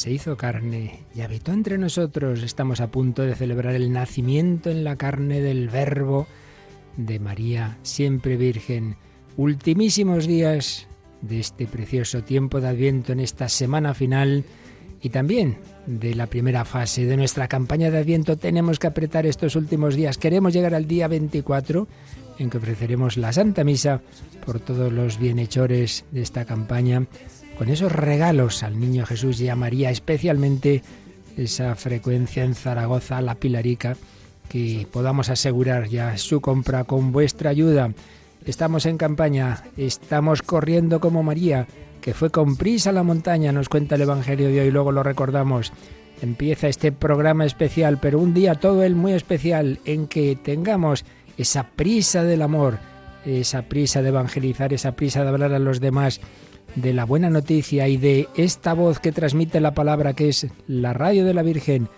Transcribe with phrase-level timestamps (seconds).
[0.00, 2.42] se hizo carne y habitó entre nosotros.
[2.42, 6.26] Estamos a punto de celebrar el nacimiento en la carne del Verbo
[6.96, 8.96] de María, siempre Virgen.
[9.36, 10.86] Ultimísimos días
[11.20, 14.44] de este precioso tiempo de Adviento en esta semana final
[15.02, 18.38] y también de la primera fase de nuestra campaña de Adviento.
[18.38, 20.16] Tenemos que apretar estos últimos días.
[20.16, 21.86] Queremos llegar al día 24
[22.38, 24.00] en que ofreceremos la Santa Misa
[24.46, 27.06] por todos los bienhechores de esta campaña
[27.60, 30.82] con esos regalos al Niño Jesús y a María, especialmente
[31.36, 33.98] esa frecuencia en Zaragoza, la Pilarica,
[34.48, 37.92] que podamos asegurar ya su compra con vuestra ayuda.
[38.46, 41.66] Estamos en campaña, estamos corriendo como María,
[42.00, 45.02] que fue con prisa a la montaña, nos cuenta el Evangelio de hoy, luego lo
[45.02, 45.70] recordamos.
[46.22, 51.04] Empieza este programa especial, pero un día todo el muy especial en que tengamos
[51.36, 52.78] esa prisa del amor,
[53.26, 56.22] esa prisa de evangelizar, esa prisa de hablar a los demás
[56.74, 60.92] de la buena noticia y de esta voz que transmite la palabra que es la
[60.92, 61.88] radio de la Virgen.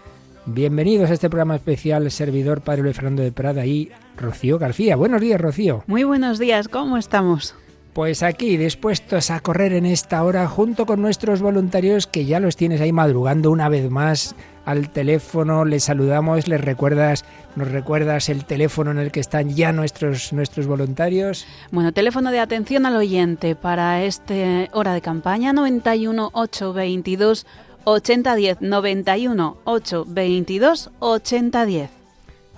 [0.47, 4.97] Bienvenidos a este programa especial, servidor Padre Luis Fernando de Prada y Rocío García.
[4.97, 5.84] Buenos días, Rocío.
[5.87, 7.55] Muy buenos días, ¿cómo estamos?
[7.93, 12.56] Pues aquí, dispuestos a correr en esta hora junto con nuestros voluntarios que ya los
[12.56, 14.34] tienes ahí madrugando una vez más
[14.65, 17.25] al teléfono, les saludamos, les recuerdas,
[17.56, 21.47] nos recuerdas el teléfono en el que están ya nuestros nuestros voluntarios.
[21.71, 24.34] Bueno, teléfono de atención al oyente para esta
[24.72, 27.47] hora de campaña 91 822
[27.84, 31.91] 8010 91 822 8010.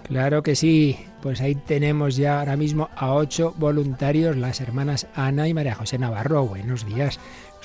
[0.04, 5.48] Claro que sí, pues ahí tenemos ya ahora mismo a ocho voluntarios, las hermanas Ana
[5.48, 6.44] y María José Navarro.
[6.44, 7.18] Buenos días.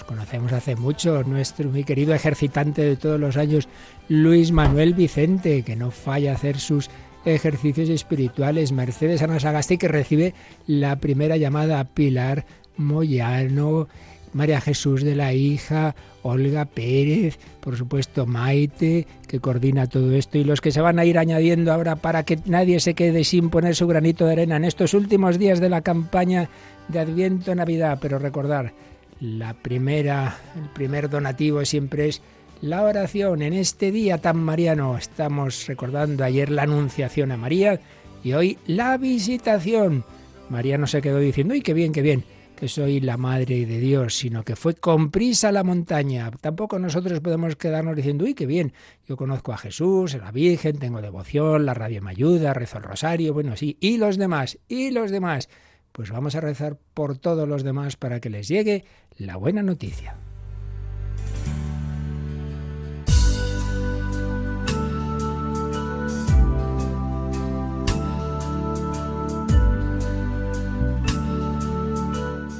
[0.03, 3.67] Conocemos hace mucho, nuestro mi querido ejercitante de todos los años,
[4.07, 6.89] Luis Manuel Vicente, que no falla a hacer sus
[7.25, 8.71] ejercicios espirituales.
[8.71, 10.33] Mercedes Ana Sagasti, que recibe
[10.67, 11.83] la primera llamada.
[11.83, 12.45] Pilar
[12.77, 13.87] Moyano,
[14.33, 20.43] María Jesús de la Hija, Olga Pérez, por supuesto Maite, que coordina todo esto, y
[20.43, 23.75] los que se van a ir añadiendo ahora para que nadie se quede sin poner
[23.75, 26.49] su granito de arena en estos últimos días de la campaña
[26.87, 27.99] de Adviento Navidad.
[28.01, 28.73] Pero recordar,
[29.19, 32.21] la primera, el primer donativo siempre es
[32.61, 33.41] la oración.
[33.41, 37.79] En este día tan mariano estamos recordando ayer la anunciación a María
[38.23, 40.03] y hoy la visitación.
[40.49, 42.23] María no se quedó diciendo, ¡ay, qué bien, qué bien!
[42.59, 46.29] que soy la madre de Dios, sino que fue con prisa la montaña.
[46.41, 48.73] Tampoco nosotros podemos quedarnos diciendo, uy, qué bien,
[49.07, 52.83] yo conozco a Jesús, a la Virgen, tengo devoción, la radio me ayuda, rezo el
[52.83, 55.47] rosario, bueno, sí, y los demás, y los demás.
[55.93, 58.83] Pues vamos a rezar por todos los demás para que les llegue
[59.19, 60.15] la buena noticia.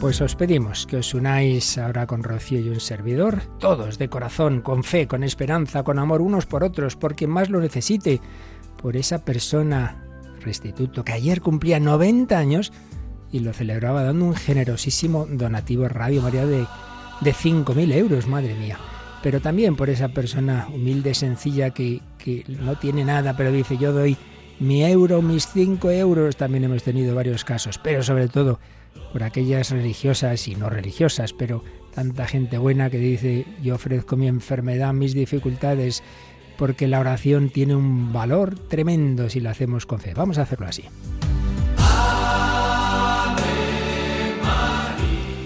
[0.02, 4.62] Pues os pedimos que os unáis ahora con Rocío y un servidor, todos de corazón,
[4.62, 8.22] con fe, con esperanza, con amor unos por otros, por quien más lo necesite,
[8.82, 10.06] por esa persona
[10.40, 12.72] restituto que ayer cumplía 90 años
[13.32, 16.66] y lo celebraba dando un generosísimo donativo Radio María de,
[17.22, 18.78] de 5.000 euros, madre mía.
[19.22, 23.92] Pero también por esa persona humilde, sencilla, que, que no tiene nada, pero dice yo
[23.92, 24.18] doy
[24.60, 26.38] mi euro, mis 5 euros.
[26.38, 28.60] También hemos tenido varios casos, pero sobre todo
[29.12, 34.28] por aquellas religiosas y no religiosas, pero tanta gente buena que dice yo ofrezco mi
[34.28, 36.04] enfermedad, mis dificultades,
[36.58, 40.14] porque la oración tiene un valor tremendo si la hacemos con fe.
[40.14, 40.84] Vamos a hacerlo así.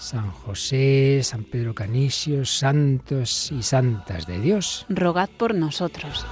[0.00, 4.86] San José, San Pedro Canisio, santos y santas de Dios.
[4.88, 6.24] Rogad por nosotros.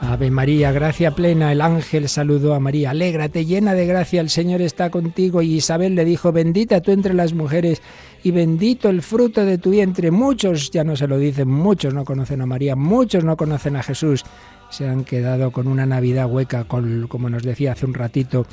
[0.00, 4.62] Ave María, gracia plena, el ángel saludó a María, alégrate, llena de gracia, el Señor
[4.62, 5.42] está contigo.
[5.42, 7.82] Y Isabel le dijo, bendita tú entre las mujeres
[8.24, 10.10] y bendito el fruto de tu vientre.
[10.10, 13.82] Muchos ya no se lo dicen, muchos no conocen a María, muchos no conocen a
[13.82, 14.24] Jesús.
[14.70, 18.46] Se han quedado con una Navidad hueca, con, como nos decía hace un ratito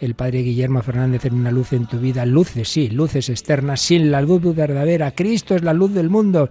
[0.00, 2.26] el padre Guillermo Fernández en una luz en tu vida.
[2.26, 5.12] Luces, sí, luces externas, sin la luz verdadera.
[5.12, 6.48] Cristo es la luz del mundo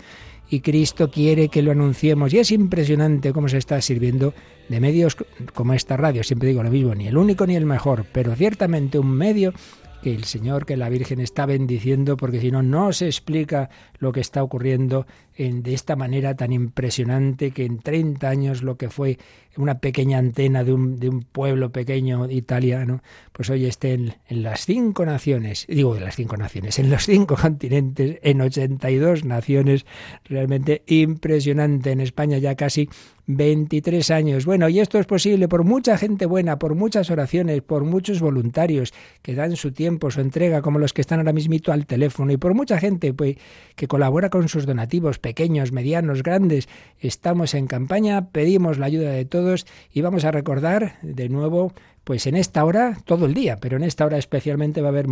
[0.49, 2.33] y Cristo quiere que lo anunciemos.
[2.33, 4.33] Y es impresionante cómo se está sirviendo
[4.69, 5.15] de medios
[5.53, 6.23] como esta radio.
[6.23, 9.53] Siempre digo lo mismo, ni el único ni el mejor, pero ciertamente un medio
[10.01, 14.11] que el Señor, que la Virgen está bendiciendo, porque si no, no se explica lo
[14.11, 18.89] que está ocurriendo en, de esta manera tan impresionante que en 30 años lo que
[18.89, 19.17] fue
[19.57, 23.01] una pequeña antena de un, de un pueblo pequeño italiano,
[23.31, 27.05] pues hoy esté en, en, las cinco naciones, digo de las cinco naciones, en los
[27.05, 29.85] cinco continentes, en 82 naciones,
[30.25, 31.91] realmente impresionante.
[31.91, 32.89] En España ya casi
[33.27, 34.45] 23 años.
[34.45, 38.93] Bueno, y esto es posible por mucha gente buena, por muchas oraciones, por muchos voluntarios
[39.21, 42.37] que dan su tiempo, su entrega, como los que están ahora mismito al teléfono, y
[42.37, 43.37] por mucha gente pues,
[43.75, 46.69] que colabora con sus donativos pequeños, medianos, grandes.
[46.99, 51.73] Estamos en campaña, pedimos la ayuda de todos y vamos a recordar de nuevo
[52.03, 55.07] pues en esta hora, todo el día, pero en esta hora especialmente va a haber,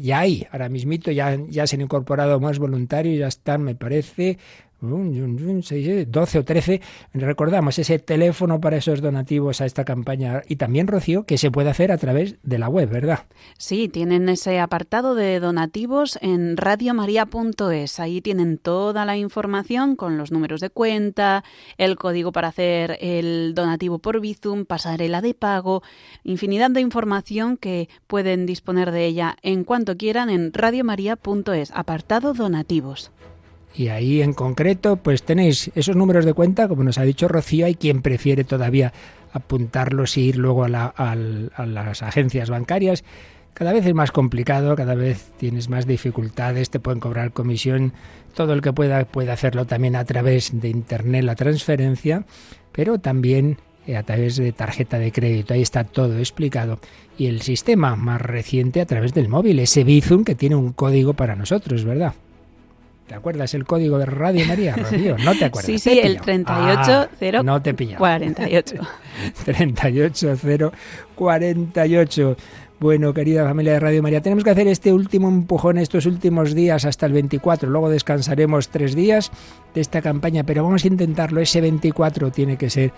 [0.00, 4.38] ya hay, ahora mismito ya, ya se han incorporado más voluntarios, ya están, me parece,
[4.80, 6.80] 12 o 13.
[7.14, 11.70] Recordamos ese teléfono para esos donativos a esta campaña y también, Rocío, que se puede
[11.70, 13.26] hacer a través de la web, ¿verdad?
[13.58, 18.00] Sí, tienen ese apartado de donativos en radiomaria.es.
[18.00, 21.44] Ahí tienen toda la información con los números de cuenta,
[21.76, 25.82] el código para hacer el donativo por Bizum, pasarela de pago,
[26.24, 33.10] infinidad de información que pueden disponer de ella en cuanto quieran en radiomaria.es, apartado donativos.
[33.74, 37.66] Y ahí en concreto, pues tenéis esos números de cuenta, como nos ha dicho Rocío,
[37.66, 38.92] hay quien prefiere todavía
[39.32, 43.04] apuntarlos e ir luego a, las agencias bancarias.
[43.54, 47.92] Cada vez es más complicado, cada vez tienes más dificultades, te pueden cobrar comisión,
[48.34, 52.24] todo el que pueda puede hacerlo también a través de Internet la transferencia,
[52.72, 55.54] pero también eh, a través de tarjeta de crédito.
[55.54, 56.78] Ahí está todo explicado.
[57.16, 61.14] Y el sistema más reciente a través del móvil, ese Bizum que tiene un código
[61.14, 62.14] para nosotros, ¿verdad?
[63.08, 65.16] ¿Te acuerdas el código de Radio María, Rocío?
[65.24, 65.64] ¿No te acuerdas?
[65.64, 67.38] Sí, sí, el 38048.
[67.38, 68.74] Ah, no te 48.
[69.44, 72.36] 38048.
[72.80, 76.84] Bueno, querida familia de Radio María, tenemos que hacer este último empujón estos últimos días
[76.84, 77.68] hasta el 24.
[77.68, 79.32] Luego descansaremos tres días
[79.74, 81.40] de esta campaña, pero vamos a intentarlo.
[81.40, 82.92] Ese 24 tiene que ser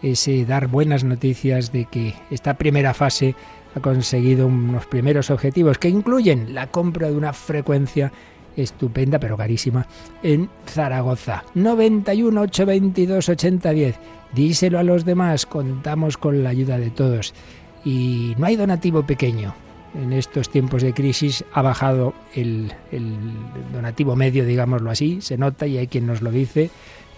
[0.00, 3.34] ese dar buenas noticias de que esta primera fase
[3.74, 8.12] ha conseguido unos primeros objetivos que incluyen la compra de una frecuencia
[8.56, 9.86] estupenda pero carísima
[10.22, 11.44] en Zaragoza.
[11.54, 13.96] 91 822 8010.
[14.32, 17.34] Díselo a los demás, contamos con la ayuda de todos.
[17.84, 19.54] Y no hay donativo pequeño.
[19.94, 23.16] En estos tiempos de crisis ha bajado el, el
[23.72, 26.70] donativo medio, digámoslo así, se nota y hay quien nos lo dice.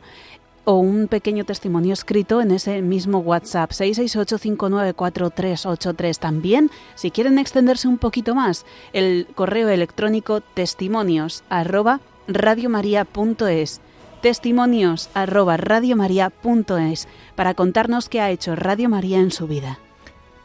[0.66, 6.20] o un pequeño testimonio escrito en ese mismo WhatsApp 668-594-383.
[6.20, 13.80] También, si quieren extenderse un poquito más, el correo electrónico testimonios arroba radiomaria.es
[14.22, 19.78] testimonios arroba radiomaria.es para contarnos qué ha hecho Radio María en su vida.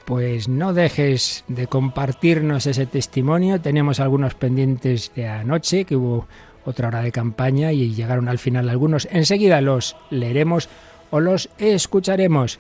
[0.05, 3.59] Pues no dejes de compartirnos ese testimonio.
[3.61, 6.27] Tenemos algunos pendientes de anoche, que hubo
[6.64, 9.09] otra hora de campaña y llegaron al final algunos.
[9.11, 10.69] Enseguida los leeremos
[11.11, 12.59] o los escucharemos.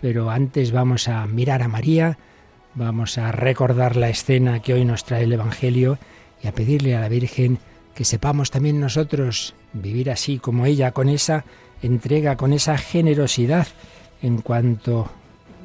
[0.00, 2.18] Pero antes vamos a mirar a María,
[2.74, 5.98] vamos a recordar la escena que hoy nos trae el Evangelio
[6.42, 7.58] y a pedirle a la Virgen
[7.94, 11.44] que sepamos también nosotros vivir así como ella, con esa
[11.82, 13.68] entrega, con esa generosidad
[14.22, 15.10] en cuanto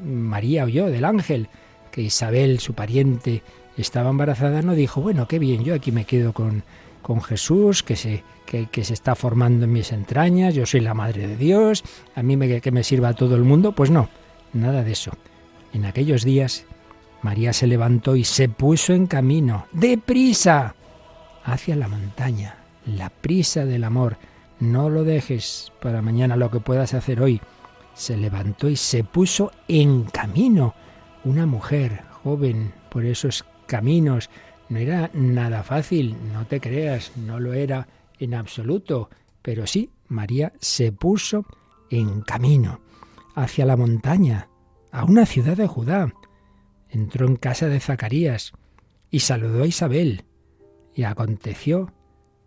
[0.04, 1.48] María oyó del ángel
[1.90, 3.42] que Isabel, su pariente,
[3.76, 6.64] estaba embarazada, no dijo, bueno, qué bien, yo aquí me quedo con,
[7.02, 11.26] con Jesús, que se, que, se está formando en mis entrañas, yo soy la madre
[11.26, 13.72] de Dios, a mí me, que me sirva todo el mundo.
[13.72, 14.08] Pues no,
[14.52, 15.12] nada de eso.
[15.72, 16.64] En aquellos días,
[17.22, 20.74] María se levantó y se puso en camino, deprisa,
[21.44, 24.16] hacia la montaña, la prisa del amor.
[24.60, 27.40] No lo dejes para mañana lo que puedas hacer hoy.
[27.94, 30.74] Se levantó y se puso en camino.
[31.24, 34.30] Una mujer joven por esos caminos.
[34.68, 39.08] No era nada fácil, no te creas, no lo era en absoluto.
[39.42, 41.46] Pero sí, María se puso
[41.90, 42.80] en camino
[43.34, 44.48] hacia la montaña,
[44.90, 46.12] a una ciudad de Judá.
[46.90, 48.52] Entró en casa de Zacarías
[49.10, 50.24] y saludó a Isabel.
[50.94, 51.92] Y aconteció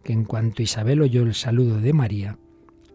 [0.04, 2.38] que en cuanto Isabel oyó el saludo de María,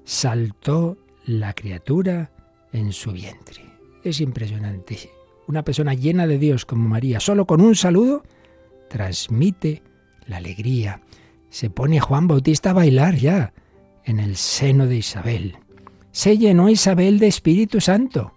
[0.05, 2.31] saltó la criatura
[2.73, 3.65] en su vientre.
[4.05, 5.11] Es impresionante.
[5.49, 8.25] Una persona llena de Dios como María, solo con un saludo,
[8.89, 9.83] transmite
[10.27, 11.01] la alegría.
[11.49, 13.53] Se pone Juan Bautista a bailar ya
[14.05, 15.57] en el seno de Isabel.
[16.13, 18.33] Se llenó Isabel de Espíritu Santo.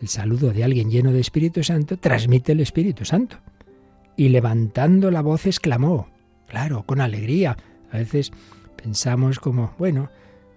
[0.00, 3.38] El saludo de alguien lleno de Espíritu Santo transmite el Espíritu Santo.
[4.16, 6.08] Y levantando la voz exclamó,
[6.46, 7.56] claro, con alegría,
[7.90, 8.32] a veces
[8.76, 10.10] pensamos como, bueno,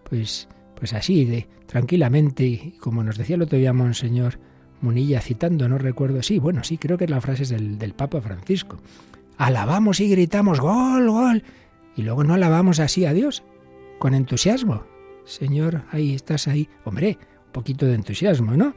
[0.10, 4.40] pues, pues así, de tranquilamente, y como nos decía el otro día Monseñor
[4.82, 8.22] Munilla citando, no recuerdo, sí, bueno, sí, creo que es la frase del, del Papa
[8.22, 8.78] Francisco.
[9.38, 11.44] Alabamos y gritamos, gol, gol,
[11.96, 13.44] y luego no alabamos así a Dios,
[14.00, 14.84] con entusiasmo.
[15.26, 16.68] Señor, ahí estás ahí.
[16.86, 18.74] Hombre, un poquito de entusiasmo, ¿no?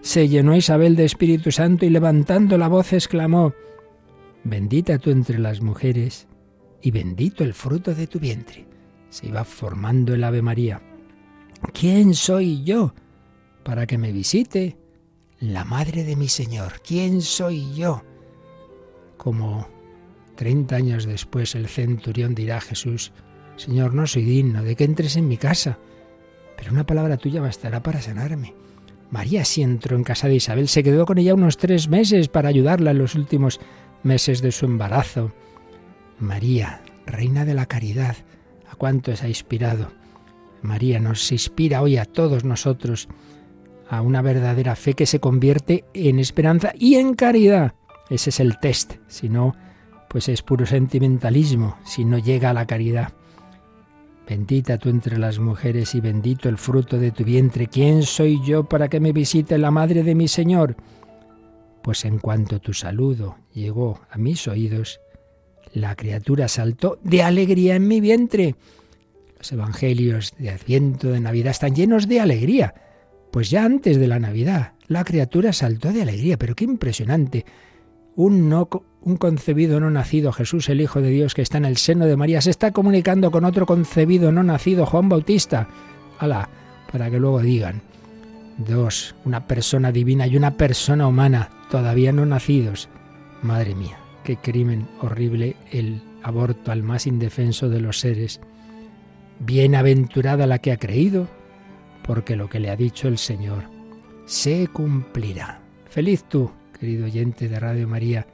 [0.00, 3.52] Se llenó Isabel de Espíritu Santo y levantando la voz exclamó,
[4.44, 6.28] Bendita tú entre las mujeres
[6.80, 8.66] y bendito el fruto de tu vientre.
[9.10, 10.80] Se iba formando el Ave María.
[11.72, 12.94] ¿Quién soy yo
[13.64, 14.78] para que me visite
[15.40, 16.80] la madre de mi Señor?
[16.86, 18.02] ¿Quién soy yo?
[19.16, 19.66] Como
[20.38, 23.10] treinta años después el centurión dirá a Jesús,
[23.56, 25.80] Señor, no soy digno de que entres en mi casa,
[26.56, 28.54] pero una palabra tuya bastará para sanarme.
[29.10, 32.50] María sí entró en casa de Isabel, se quedó con ella unos tres meses para
[32.50, 33.58] ayudarla en los últimos
[34.04, 35.32] meses de su embarazo.
[36.20, 38.14] María, Reina de la Caridad,
[38.70, 39.90] ¿a cuántos ha inspirado?
[40.62, 43.08] María nos inspira hoy a todos nosotros
[43.90, 47.74] a una verdadera fe que se convierte en esperanza y en caridad.
[48.08, 49.56] Ese es el test, si no,
[50.08, 53.12] pues es puro sentimentalismo, si no llega a la caridad.
[54.28, 57.66] Bendita tú entre las mujeres y bendito el fruto de tu vientre.
[57.66, 60.76] ¿Quién soy yo para que me visite la madre de mi Señor?
[61.82, 65.00] Pues en cuanto tu saludo llegó a mis oídos,
[65.72, 68.54] la criatura saltó de alegría en mi vientre.
[69.38, 72.74] Los evangelios de Adviento, de Navidad, están llenos de alegría.
[73.30, 77.46] Pues ya antes de la Navidad, la criatura saltó de alegría, pero qué impresionante.
[78.18, 78.68] Un, no,
[79.00, 82.16] un concebido no nacido, Jesús el Hijo de Dios que está en el seno de
[82.16, 85.68] María, se está comunicando con otro concebido no nacido, Juan Bautista.
[86.18, 86.48] Alá,
[86.90, 87.80] para que luego digan.
[88.56, 92.88] Dos, una persona divina y una persona humana, todavía no nacidos.
[93.40, 98.40] Madre mía qué crimen horrible el aborto al más indefenso de los seres.
[99.38, 101.28] Bienaventurada la que ha creído,
[102.04, 103.62] porque lo que le ha dicho el Señor
[104.26, 105.62] se cumplirá.
[105.88, 108.26] Feliz tú, querido oyente de Radio María,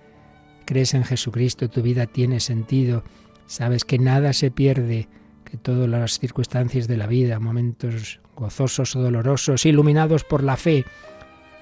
[0.64, 3.04] crees en Jesucristo, tu vida tiene sentido,
[3.46, 5.08] sabes que nada se pierde,
[5.44, 10.84] que todas las circunstancias de la vida, momentos gozosos o dolorosos, iluminados por la fe,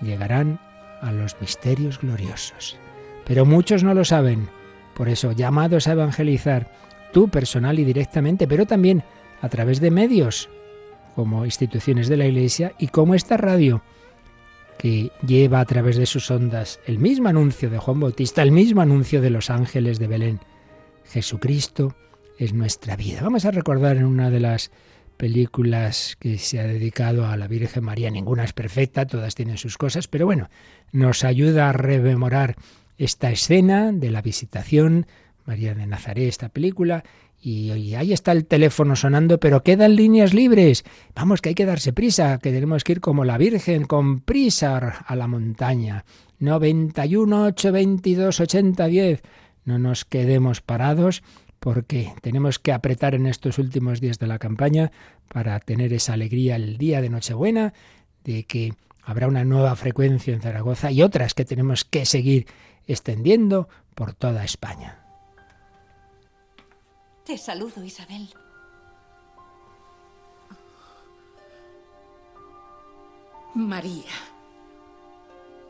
[0.00, 0.60] llegarán
[1.00, 2.76] a los misterios gloriosos.
[3.26, 4.48] Pero muchos no lo saben.
[4.94, 6.70] Por eso, llamados a evangelizar,
[7.12, 9.02] tú personal y directamente, pero también
[9.40, 10.48] a través de medios
[11.14, 13.82] como instituciones de la Iglesia y como esta radio,
[14.82, 18.80] que lleva a través de sus ondas el mismo anuncio de Juan Bautista, el mismo
[18.80, 20.40] anuncio de los ángeles de Belén.
[21.04, 21.94] Jesucristo
[22.36, 23.20] es nuestra vida.
[23.22, 24.72] Vamos a recordar en una de las
[25.16, 29.78] películas que se ha dedicado a la Virgen María, ninguna es perfecta, todas tienen sus
[29.78, 30.50] cosas, pero bueno,
[30.90, 32.56] nos ayuda a rememorar
[32.98, 35.06] esta escena de la visitación,
[35.44, 37.04] María de Nazaret, esta película,
[37.44, 40.84] y, ahí está el teléfono sonando, pero quedan líneas libres.
[41.14, 44.76] Vamos, que hay que darse prisa, que tenemos que ir como la Virgen, con prisa
[45.04, 46.04] a la montaña.
[46.38, 49.22] 91 822 80 10.
[49.64, 51.24] No nos quedemos parados
[51.58, 54.92] porque tenemos que apretar en estos últimos días de la campaña
[55.28, 57.74] para tener esa alegría el día de Nochebuena,
[58.22, 62.46] de que habrá una nueva frecuencia en Zaragoza y otras que tenemos que seguir
[62.86, 65.01] extendiendo por toda España.
[67.24, 68.28] Te saludo, Isabel.
[73.54, 74.10] María,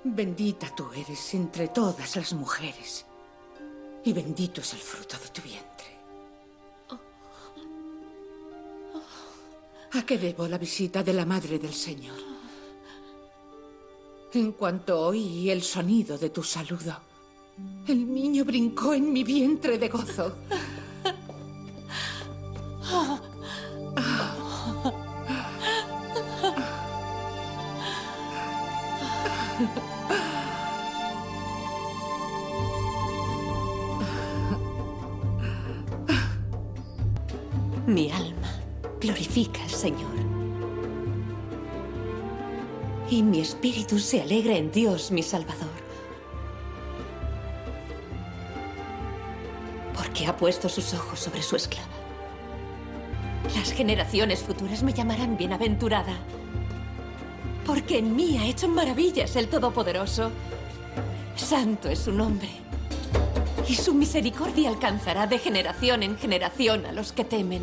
[0.05, 3.05] bendita tú eres entre todas las mujeres
[4.05, 5.73] y bendito es el fruto de tu vientre.
[9.93, 12.17] ¿A qué debo la visita de la Madre del Señor?
[14.33, 16.97] En cuanto oí el sonido de tu saludo,
[17.87, 20.37] el niño brincó en mi vientre de gozo.
[37.87, 38.49] Mi alma
[39.01, 40.01] glorifica al Señor.
[43.11, 45.69] Y mi espíritu se alegra en Dios, mi Salvador.
[49.95, 51.92] Porque ha puesto sus ojos sobre su esclava.
[53.55, 56.15] Las generaciones futuras me llamarán bienaventurada.
[57.67, 60.31] Porque en mí ha hecho maravillas el Todopoderoso.
[61.37, 62.49] Santo es su nombre.
[63.69, 67.63] Y su misericordia alcanzará de generación en generación a los que temen.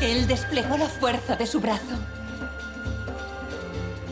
[0.00, 1.96] Él desplegó la fuerza de su brazo.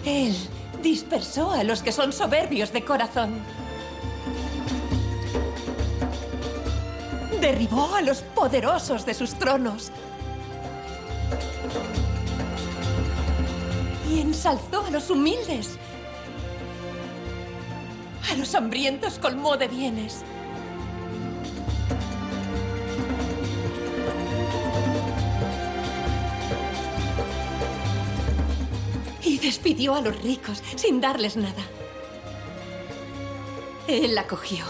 [0.04, 0.36] Él
[0.82, 3.40] dispersó a los que son soberbios de corazón.
[7.46, 9.92] Derribó a los poderosos de sus tronos.
[14.10, 15.78] Y ensalzó a los humildes.
[18.28, 20.24] A los hambrientos colmó de bienes.
[29.22, 31.62] Y despidió a los ricos sin darles nada.
[33.86, 34.64] Él acogió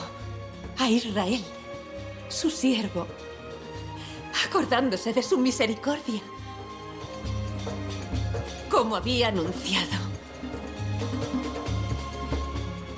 [0.77, 1.43] a Israel,
[2.37, 3.07] su siervo,
[4.47, 6.21] acordándose de su misericordia,
[8.69, 9.97] como había anunciado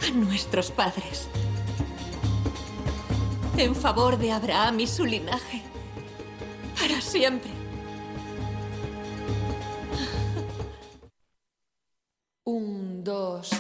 [0.05, 1.29] a nuestros padres,
[3.57, 5.63] en favor de Abraham y su linaje,
[6.81, 7.53] para siempre.
[12.45, 13.51] Un, dos,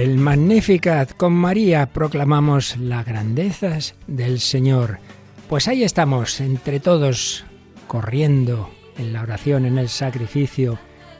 [0.00, 4.98] El Magnificat con María proclamamos las grandezas del Señor.
[5.46, 7.44] Pues ahí estamos, entre todos,
[7.86, 10.78] corriendo en la oración, en el sacrificio,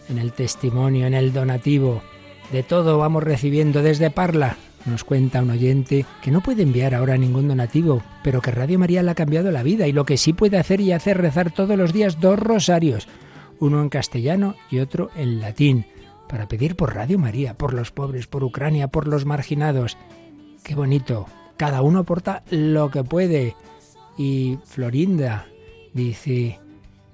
[0.09, 2.01] en el testimonio, en el donativo.
[2.53, 4.57] De todo vamos recibiendo desde Parla.
[4.87, 9.03] Nos cuenta un oyente que no puede enviar ahora ningún donativo, pero que Radio María
[9.03, 11.77] le ha cambiado la vida y lo que sí puede hacer y hacer rezar todos
[11.77, 13.09] los días dos rosarios,
[13.59, 15.85] uno en castellano y otro en latín,
[16.31, 19.99] para pedir por Radio María, por los pobres, por Ucrania, por los marginados.
[20.63, 21.27] Qué bonito.
[21.57, 23.57] Cada uno aporta lo que puede.
[24.17, 25.47] Y Florinda
[25.93, 26.61] dice,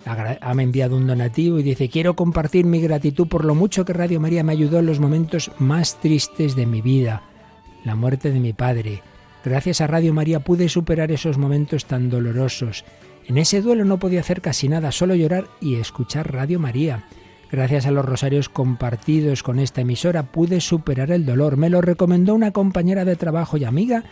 [0.05, 4.21] ha enviado un donativo y dice, quiero compartir mi gratitud por lo mucho que Radio
[4.21, 7.23] María me ayudó en los momentos más tristes de mi vida,
[7.85, 9.03] la muerte de mi padre.
[9.45, 12.85] Gracias a Radio María pude superar esos momentos tan dolorosos.
[13.27, 17.05] En ese duelo no podía hacer casi nada, solo llorar y escuchar Radio María.
[17.51, 21.57] Gracias a los rosarios compartidos con esta emisora pude superar el dolor.
[21.57, 24.05] Me lo recomendó una compañera de trabajo y amiga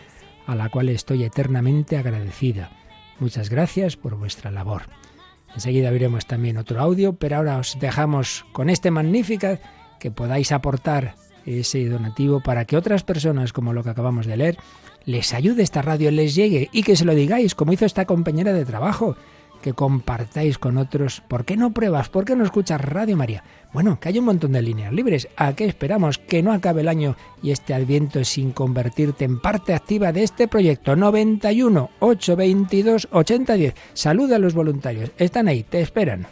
[0.47, 2.71] a la cual estoy eternamente agradecida.
[3.19, 4.83] Muchas gracias por vuestra labor.
[5.53, 9.61] Enseguida veremos también otro audio, pero ahora os dejamos con este Magnificat
[9.99, 14.57] que podáis aportar ese donativo para que otras personas, como lo que acabamos de leer,
[15.05, 18.53] les ayude esta radio, les llegue y que se lo digáis, como hizo esta compañera
[18.53, 19.15] de trabajo,
[19.65, 21.23] que compartáis con otros.
[21.27, 22.07] ¿Por qué no pruebas?
[22.09, 23.43] ¿Por qué no escuchas Radio María?
[23.73, 25.27] Bueno, que hay un montón de líneas libres.
[25.37, 26.19] ¿A qué esperamos?
[26.19, 30.47] Que no acabe el año y este adviento sin convertirte en parte activa de este
[30.47, 30.95] proyecto.
[30.95, 33.73] 91 822 8010.
[33.95, 35.11] Saluda a los voluntarios.
[35.17, 36.27] Están ahí, te esperan.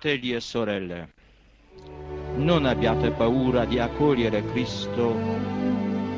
[0.00, 1.08] Fratelli e sorelle,
[2.36, 5.12] non abbiate paura di accogliere Cristo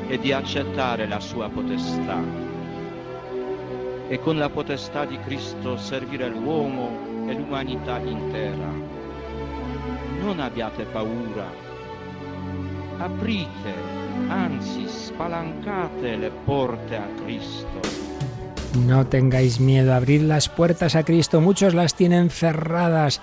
[0.07, 2.21] e di accettare la sua potestà.
[4.07, 8.69] E con la potestà di Cristo servire l'uomo e l'umanità intera.
[10.19, 11.49] Non abbiate paura,
[12.99, 13.73] aprite,
[14.27, 17.79] anzi spalancate le porte a Cristo.
[18.85, 23.19] No tengáis miedo, abrid las puertas a Cristo, muchos las tienen cerradas,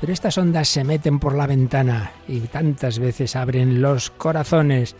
[0.00, 4.94] pero estas ondas se meten por la ventana y tantas veces abren los corazones.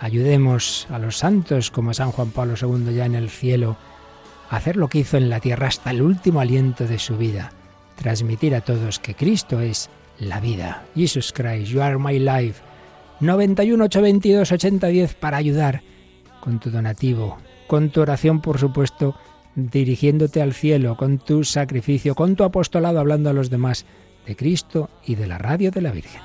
[0.00, 3.76] Ayudemos a los santos como San Juan Pablo II ya en el cielo
[4.48, 7.52] a hacer lo que hizo en la tierra hasta el último aliento de su vida,
[7.96, 10.84] transmitir a todos que Cristo es la vida.
[10.94, 12.62] Jesus Christ, you are my life.
[13.20, 15.82] 91 822 8010 para ayudar
[16.40, 19.16] con tu donativo, con tu oración, por supuesto,
[19.56, 23.84] dirigiéndote al cielo, con tu sacrificio, con tu apostolado, hablando a los demás
[24.28, 26.20] de Cristo y de la radio de la Virgen.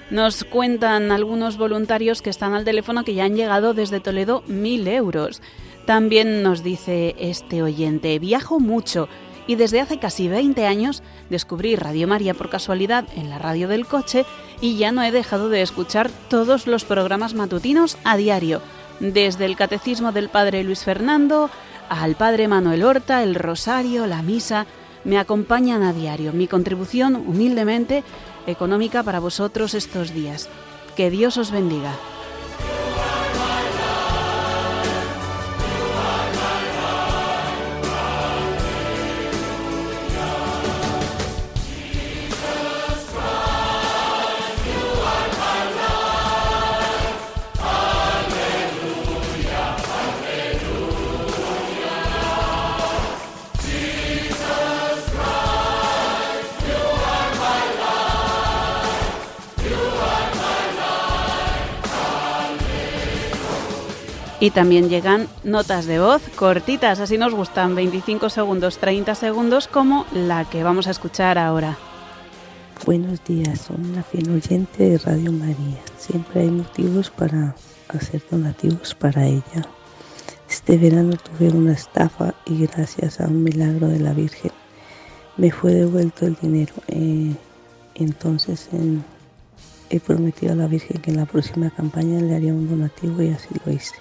[0.08, 4.88] Nos cuentan algunos voluntarios que están al teléfono que ya han llegado desde Toledo mil
[4.88, 5.42] euros.
[5.84, 9.10] También nos dice este oyente, viajo mucho
[9.46, 13.84] y desde hace casi 20 años descubrí Radio María por casualidad en la radio del
[13.84, 14.24] coche
[14.62, 18.62] y ya no he dejado de escuchar todos los programas matutinos a diario,
[19.00, 21.50] desde el Catecismo del Padre Luis Fernando
[21.88, 24.66] al Padre Manuel Horta, el Rosario, la Misa,
[25.04, 26.32] me acompañan a diario.
[26.32, 28.02] Mi contribución, humildemente,
[28.46, 30.48] económica para vosotros estos días.
[30.96, 31.92] Que Dios os bendiga.
[64.46, 70.06] Y también llegan notas de voz cortitas, así nos gustan, 25 segundos, 30 segundos, como
[70.14, 71.76] la que vamos a escuchar ahora.
[72.84, 75.80] Buenos días, soy una fiel oyente de Radio María.
[75.98, 77.56] Siempre hay motivos para
[77.88, 79.66] hacer donativos para ella.
[80.48, 84.52] Este verano tuve una estafa y gracias a un milagro de la Virgen
[85.36, 86.72] me fue devuelto el dinero.
[86.86, 87.34] Eh,
[87.96, 89.04] entonces en-
[89.90, 93.30] he prometido a la Virgen que en la próxima campaña le haría un donativo y
[93.30, 93.96] así lo hice.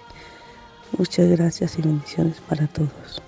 [0.98, 3.22] Muchas gracias y bendiciones para todos.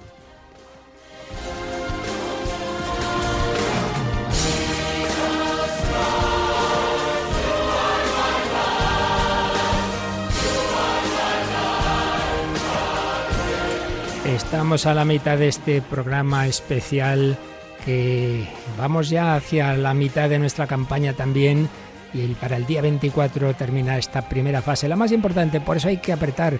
[14.26, 17.38] Estamos a la mitad de este programa especial
[17.86, 21.68] que vamos ya hacia la mitad de nuestra campaña también
[22.14, 25.98] y para el día 24 termina esta primera fase, la más importante, por eso hay
[25.98, 26.60] que apretar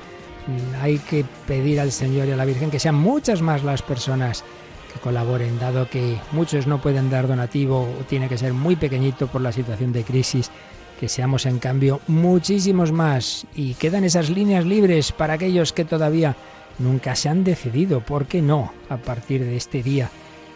[0.82, 4.44] hay que pedir al Señor y a la Virgen que sean muchas más las personas
[4.94, 9.28] que colaboren, dado que muchos no pueden dar donativo o tiene que ser muy pequeñito
[9.28, 10.52] por la situación de crisis,
[11.00, 16.36] que seamos en cambio muchísimos más y quedan esas líneas libres para aquellos que todavía
[16.80, 18.74] nunca se han decidido, ¿por qué no?
[18.90, 20.10] A partir de este día,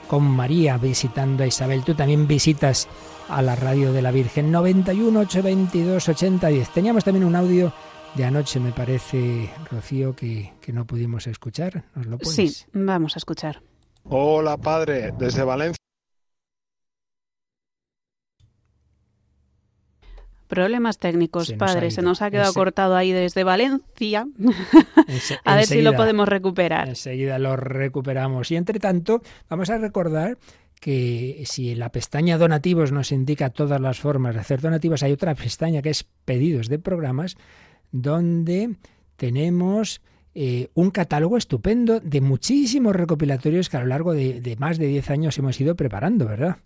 [0.07, 2.87] con María visitando a Isabel, tú también visitas
[3.29, 6.69] a la radio de la Virgen 91 822 8010.
[6.69, 7.71] Teníamos también un audio
[8.15, 11.85] de anoche, me parece, Rocío, que, que no pudimos escuchar.
[11.95, 12.33] ¿Nos lo pones?
[12.35, 13.61] Sí, vamos a escuchar.
[14.03, 15.77] Hola, padre, desde Valencia.
[20.47, 21.91] Problemas técnicos, Se nos ha padre.
[21.91, 24.25] Se nos ha quedado Ese- cortado ahí desde Valencia.
[25.07, 26.89] Ense- a ver si lo podemos recuperar.
[26.89, 28.51] Enseguida lo recuperamos.
[28.51, 30.37] Y entre tanto, vamos a recordar
[30.81, 35.13] que si en la pestaña donativos nos indica todas las formas de hacer donativos, hay
[35.13, 37.37] otra pestaña que es pedidos de programas,
[37.91, 38.75] donde
[39.17, 40.01] tenemos
[40.33, 44.87] eh, un catálogo estupendo de muchísimos recopilatorios que a lo largo de, de más de
[44.87, 46.57] 10 años hemos ido preparando, ¿verdad?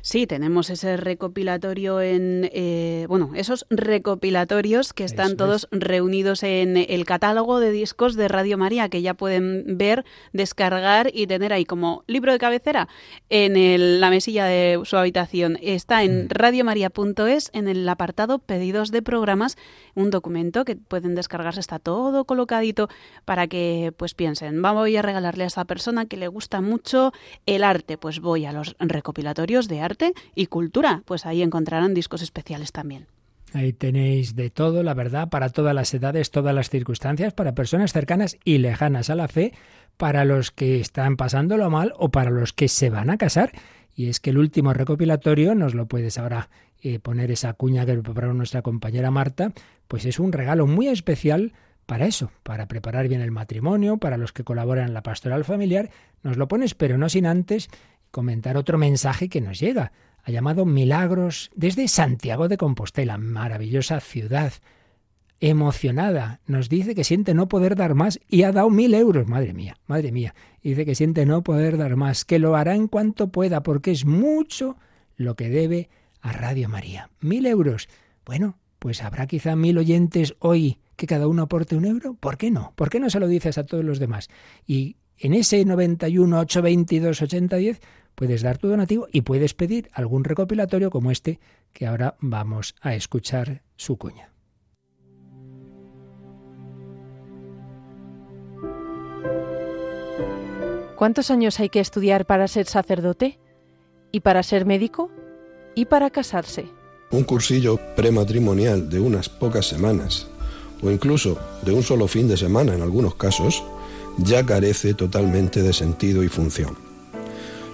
[0.00, 6.76] Sí, tenemos ese recopilatorio en, eh, bueno, esos recopilatorios que están Eso todos reunidos en
[6.76, 11.64] el catálogo de discos de Radio María, que ya pueden ver, descargar y tener ahí
[11.64, 12.88] como libro de cabecera
[13.30, 15.58] en el- la mesilla de su habitación.
[15.62, 19.56] Está en radiomaria.es, en el apartado pedidos de programas,
[19.94, 22.88] un documento que pueden descargarse, está todo colocadito
[23.24, 27.12] para que pues piensen, "Va, voy a regalarle a esa persona que le gusta mucho
[27.46, 32.22] el arte, pues voy a los recopilatorios de arte y cultura, pues ahí encontrarán discos
[32.22, 33.06] especiales también.
[33.54, 37.92] Ahí tenéis de todo, la verdad, para todas las edades, todas las circunstancias, para personas
[37.92, 39.52] cercanas y lejanas a la fe,
[39.98, 43.52] para los que están pasándolo mal o para los que se van a casar.
[43.94, 46.48] Y es que el último recopilatorio, nos lo puedes ahora
[46.80, 49.52] eh, poner esa cuña que preparó nuestra compañera Marta,
[49.86, 51.52] pues es un regalo muy especial
[51.84, 55.90] para eso, para preparar bien el matrimonio, para los que colaboran en la pastoral familiar.
[56.22, 57.68] Nos lo pones, pero no sin antes
[58.12, 59.90] comentar otro mensaje que nos llega.
[60.22, 64.52] Ha llamado Milagros desde Santiago de Compostela, maravillosa ciudad.
[65.40, 69.26] Emocionada, nos dice que siente no poder dar más y ha dado mil euros.
[69.26, 70.36] Madre mía, madre mía.
[70.62, 74.06] Dice que siente no poder dar más, que lo hará en cuanto pueda, porque es
[74.06, 74.76] mucho
[75.16, 75.88] lo que debe
[76.20, 77.10] a Radio María.
[77.20, 77.88] Mil euros.
[78.24, 82.14] Bueno, pues habrá quizá mil oyentes hoy que cada uno aporte un euro.
[82.14, 82.72] ¿Por qué no?
[82.76, 84.28] ¿Por qué no se lo dices a todos los demás?
[84.64, 87.80] Y en ese 91 822 8010
[88.14, 91.40] puedes dar tu donativo y puedes pedir algún recopilatorio como este
[91.72, 94.32] que ahora vamos a escuchar su cuña.
[100.96, 103.40] ¿Cuántos años hay que estudiar para ser sacerdote?
[104.12, 105.10] ¿Y para ser médico?
[105.74, 106.66] ¿Y para casarse?
[107.10, 110.28] Un cursillo prematrimonial de unas pocas semanas,
[110.80, 113.64] o incluso de un solo fin de semana en algunos casos,
[114.18, 116.91] ya carece totalmente de sentido y función.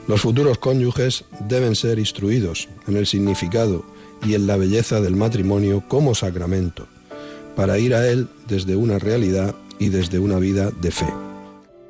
[0.08, 3.84] Los futuros cónyuges deben ser instruidos en el significado
[4.26, 6.88] y en la belleza del matrimonio como sacramento,
[7.54, 11.06] para ir a él desde una realidad y desde una vida de fe.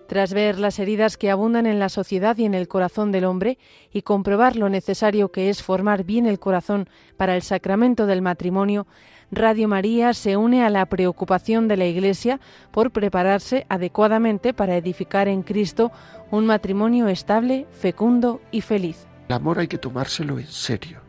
[0.09, 3.57] Tras ver las heridas que abundan en la sociedad y en el corazón del hombre
[3.92, 8.88] y comprobar lo necesario que es formar bien el corazón para el sacramento del matrimonio,
[9.31, 15.29] Radio María se une a la preocupación de la Iglesia por prepararse adecuadamente para edificar
[15.29, 15.93] en Cristo
[16.31, 19.07] un matrimonio estable, fecundo y feliz.
[19.29, 21.01] El amor hay que tomárselo en serio.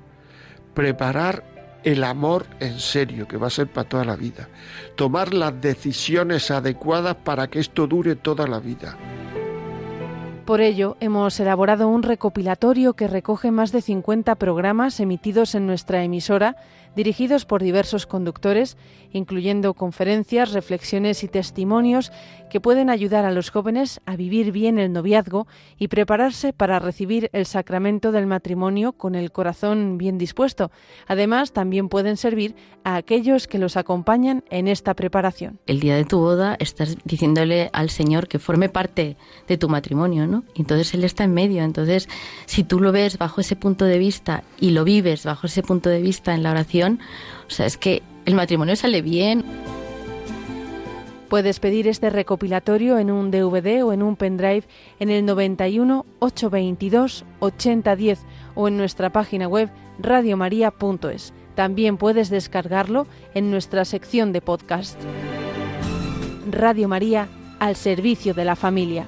[0.74, 1.44] Preparar
[1.84, 4.50] el amor en serio, que va a ser para toda la vida.
[4.96, 8.98] Tomar las decisiones adecuadas para que esto dure toda la vida.
[10.50, 16.04] Por ello, hemos elaborado un recopilatorio que recoge más de 50 programas emitidos en nuestra
[16.04, 16.56] emisora,
[16.96, 18.78] dirigidos por diversos conductores,
[19.12, 22.12] incluyendo conferencias, reflexiones y testimonios
[22.50, 25.48] que pueden ayudar a los jóvenes a vivir bien el noviazgo
[25.78, 30.72] y prepararse para recibir el sacramento del matrimonio con el corazón bien dispuesto.
[31.08, 35.60] Además, también pueden servir a aquellos que los acompañan en esta preparación.
[35.68, 40.28] el día de tu boda estás diciéndole al Señor que forme parte de tu matrimonio,
[40.28, 40.44] ¿no?
[40.56, 41.64] Entonces Él está en medio.
[41.64, 42.10] Entonces,
[42.46, 45.90] si tú lo ves bajo ese punto de vista y lo vives bajo ese punto
[45.90, 49.44] de vista en la oración, o sea, es que el matrimonio sale bien.
[51.30, 54.64] Puedes pedir este recopilatorio en un DVD o en un pendrive
[55.00, 58.20] en el 91 822 8010
[58.56, 61.34] o en nuestra página web radiomaria.es.
[61.54, 65.00] También puedes descargarlo en nuestra sección de podcast.
[66.50, 67.28] Radio María,
[67.60, 69.06] al servicio de la familia.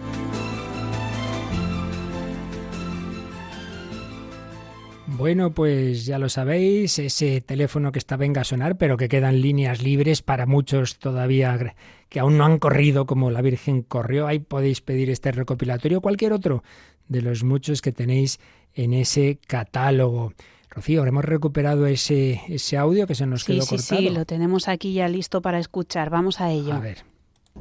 [5.22, 9.40] Bueno, pues ya lo sabéis, ese teléfono que está venga a sonar, pero que quedan
[9.40, 11.76] líneas libres para muchos todavía
[12.10, 14.26] que aún no han corrido como la Virgen corrió.
[14.26, 16.64] Ahí podéis pedir este recopilatorio o cualquier otro
[17.08, 18.40] de los muchos que tenéis
[18.74, 20.34] en ese catálogo.
[20.72, 24.02] Rocío, hemos recuperado ese, ese audio que se nos quedó sí, cortado.
[24.02, 26.10] Sí, lo tenemos aquí ya listo para escuchar.
[26.10, 26.74] Vamos a ello.
[26.74, 27.11] A ver.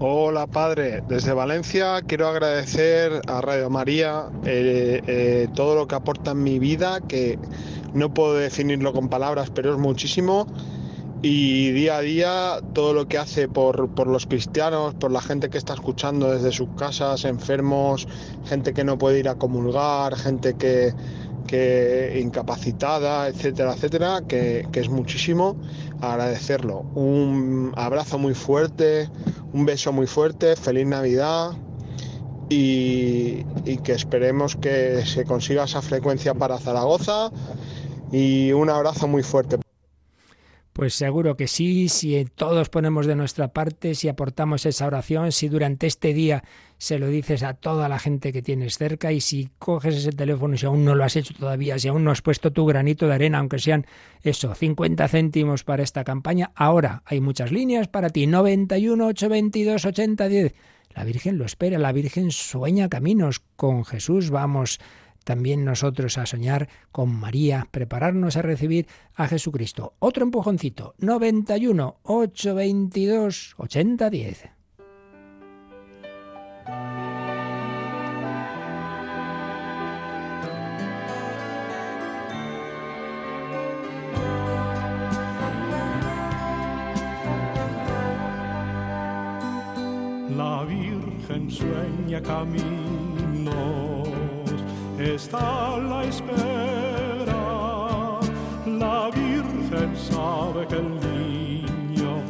[0.03, 6.31] Hola padre, desde Valencia quiero agradecer a Radio María eh, eh, todo lo que aporta
[6.31, 7.39] en mi vida, que
[7.93, 10.47] no puedo definirlo con palabras, pero es muchísimo.
[11.21, 15.51] Y día a día todo lo que hace por, por los cristianos, por la gente
[15.51, 18.09] que está escuchando desde sus casas, enfermos,
[18.47, 20.95] gente que no puede ir a comulgar, gente que,
[21.47, 25.57] que incapacitada, etcétera, etcétera, que, que, es muchísimo
[26.01, 26.87] agradecerlo.
[26.95, 29.11] Un abrazo muy fuerte,
[29.53, 31.53] un beso muy fuerte, feliz Navidad
[32.49, 33.45] y,
[33.85, 37.31] que esperemos que se consiga esa frecuencia para Zaragoza
[38.13, 39.59] y un abrazo muy fuerte.
[40.81, 45.51] Pues seguro que sí, si todos ponemos de nuestra parte, si aportamos esa oración, si
[45.51, 46.43] durante este día
[46.79, 50.57] se lo dices a toda la gente que tienes cerca y si coges ese teléfono,
[50.57, 53.13] si aún no lo has hecho todavía, si aún no has puesto tu granito de
[53.13, 53.85] arena, aunque sean
[54.23, 60.55] eso, 50 céntimos para esta campaña, ahora hay muchas líneas para ti, 91 822 8010.
[60.95, 64.81] La Virgen lo espera, la Virgen sueña caminos con Jesús, vamos
[65.25, 69.95] también nosotros a soñar con María, prepararnos a recibir a Jesucristo.
[69.99, 74.51] Otro empujoncito, 91 822 8010.
[90.37, 93.90] La Virgen sueña caminos
[95.01, 97.41] está la espera.
[98.67, 102.23] La Virgen sabe que el niño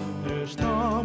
[0.43, 1.00] está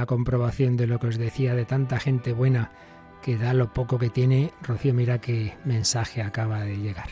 [0.00, 2.70] una comprobación de lo que os decía de tanta gente buena
[3.20, 7.08] que da lo poco que tiene, Rocío, mira qué mensaje acaba de llegar.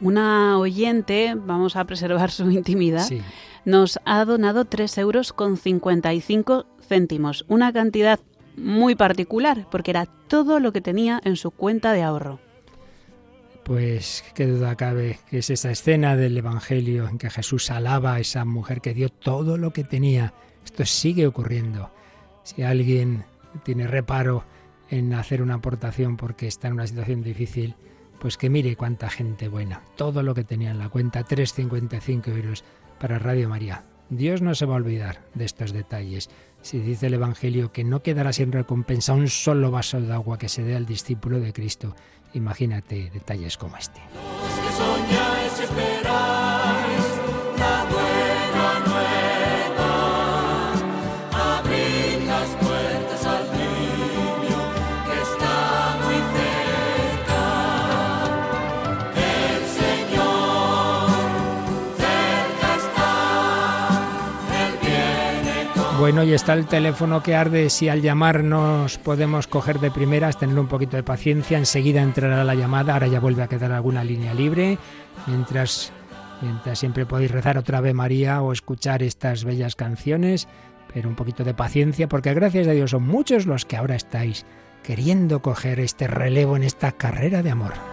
[0.00, 3.20] Una oyente, vamos a preservar su intimidad, Sí.
[3.66, 8.18] nos ha donado 3 euros con 55 céntimos, una cantidad
[8.56, 12.40] muy particular, porque era todo lo que tenía en su cuenta de ahorro.
[13.64, 18.20] Pues qué duda cabe que es esa escena del Evangelio en que Jesús alaba a
[18.20, 20.32] esa mujer que dio todo lo que tenía.
[20.64, 21.90] Esto sigue ocurriendo.
[22.42, 23.24] Si alguien
[23.62, 24.44] tiene reparo
[24.90, 27.76] en hacer una aportación porque está en una situación difícil,
[28.18, 29.82] pues que mire cuánta gente buena.
[29.96, 32.64] Todo lo que tenía en la cuenta, 3,55 euros
[32.98, 33.84] para Radio María.
[34.10, 36.28] Dios no se va a olvidar de estos detalles.
[36.62, 40.48] Si dice el Evangelio que no quedará sin recompensa un solo vaso de agua que
[40.48, 41.94] se dé al discípulo de Cristo,
[42.34, 44.00] imagínate detalles como este.
[44.10, 46.99] Los que
[66.10, 67.70] Bueno, y está el teléfono que arde.
[67.70, 72.56] Si al llamarnos podemos coger de primeras, tener un poquito de paciencia, enseguida entrará la
[72.56, 72.94] llamada.
[72.94, 74.76] Ahora ya vuelve a quedar alguna línea libre.
[75.28, 75.92] Mientras,
[76.42, 80.48] mientras siempre podéis rezar otra vez María o escuchar estas bellas canciones,
[80.92, 84.46] pero un poquito de paciencia, porque gracias a Dios son muchos los que ahora estáis
[84.82, 87.89] queriendo coger este relevo en esta carrera de amor.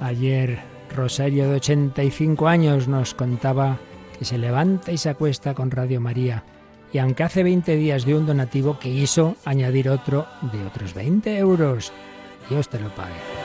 [0.00, 0.60] Ayer
[0.94, 3.78] Rosario de 85 años nos contaba
[4.16, 6.44] que se levanta y se acuesta con Radio María.
[6.92, 11.36] Y aunque hace 20 días dio un donativo, que hizo añadir otro de otros 20
[11.38, 11.92] euros.
[12.48, 13.43] Dios te lo pague.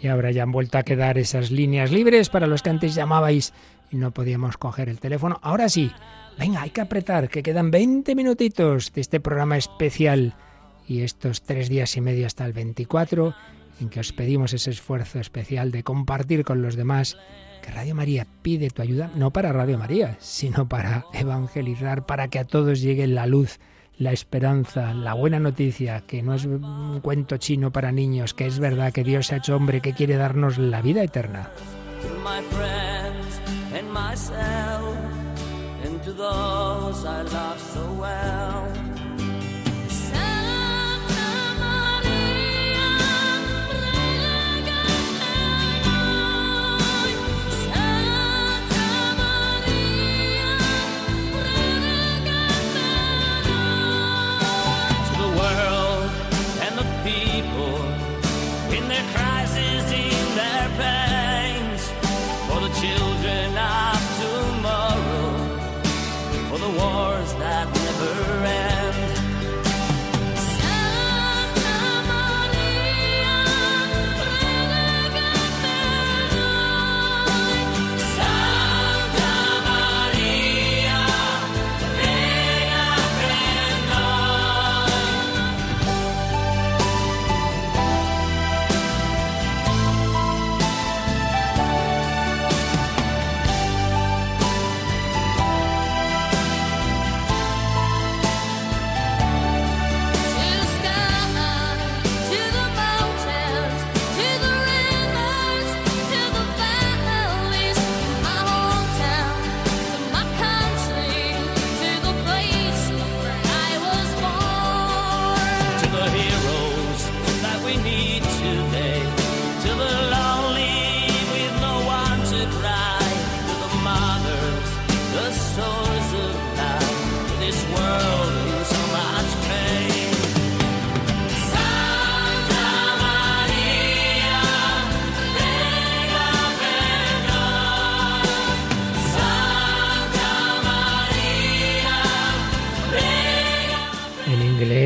[0.00, 3.52] Y ahora ya han vuelto a quedar esas líneas libres para los que antes llamabais
[3.90, 5.38] y no podíamos coger el teléfono.
[5.42, 5.90] Ahora sí,
[6.38, 10.34] venga, hay que apretar, que quedan 20 minutitos de este programa especial
[10.86, 13.34] y estos tres días y medio hasta el 24,
[13.80, 17.16] en que os pedimos ese esfuerzo especial de compartir con los demás
[17.62, 22.38] que Radio María pide tu ayuda, no para Radio María, sino para evangelizar, para que
[22.38, 23.58] a todos llegue la luz,
[23.98, 28.58] la esperanza, la buena noticia, que no es un cuento chino para niños, que es
[28.58, 31.50] verdad que Dios se ha hecho hombre, que quiere darnos la vida eterna.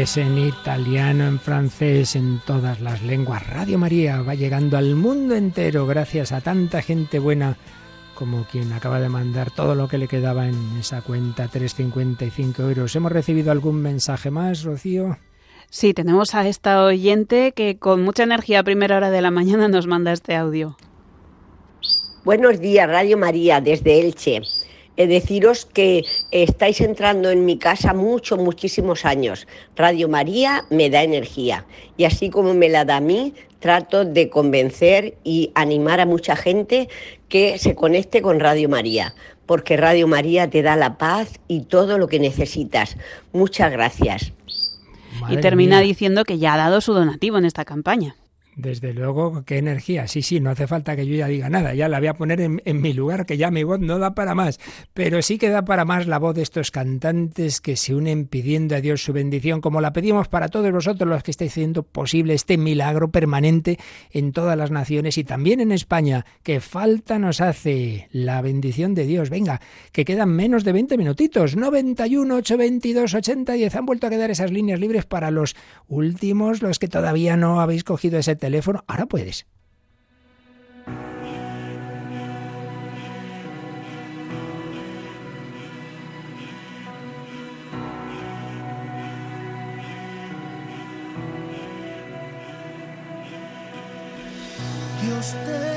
[0.09, 3.47] Inglés, en italiano, en francés, en todas las lenguas.
[3.49, 7.57] Radio María va llegando al mundo entero gracias a tanta gente buena
[8.15, 12.97] como quien acaba de mandar todo lo que le quedaba en esa cuenta, 3,55 euros.
[12.97, 15.19] ¿Hemos recibido algún mensaje más, Rocío?
[15.71, 19.69] Sí, tenemos a esta oyente que con mucha energía a primera hora de la mañana
[19.69, 20.77] nos manda este audio.
[22.25, 24.43] Buenos días, Radio María, desde Elche.
[24.99, 29.47] Eh, deciros que estáis entrando en mi casa mucho, muchísimos años.
[29.77, 31.65] Radio María me da energía
[31.97, 36.35] y así como me la da a mí, trato de convencer y animar a mucha
[36.35, 36.89] gente
[37.29, 39.15] que se conecte con Radio María,
[39.47, 42.97] porque Radio María te da la paz y todo lo que necesitas.
[43.33, 44.33] Muchas gracias.
[45.29, 48.17] y termina diciendo que ya ha dado su donativo en esta campaña.
[48.59, 50.09] Desde luego, qué energía.
[50.09, 51.75] Sí, sí, no hace falta que yo ya diga nada.
[51.75, 54.17] Ya la voy a poner en, en, mi lugar, que ya mi voz no da
[54.17, 54.59] para más.
[54.95, 58.75] Pero sí que da para más la voz de estos cantantes que se unen pidiendo
[58.75, 62.35] a Dios su bendición, como la pedimos para todos vosotros los que estáis haciendo posible
[62.35, 63.79] este milagro permanente
[64.11, 66.27] en todas las naciones y también en España.
[66.43, 69.31] Que falta nos hace la bendición de Dios.
[69.31, 69.61] Venga,
[69.93, 71.55] que quedan menos de 20 minutitos.
[71.55, 73.77] 91, 822, 80, 10.
[73.77, 75.55] Han vuelto a quedar esas líneas libres para los
[75.87, 79.47] últimos, los que todavía no habéis cogido ese teléfono, ahora puedes.
[95.03, 95.68] Dios te